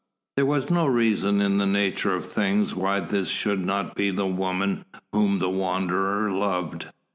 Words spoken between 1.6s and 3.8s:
nature of things why this should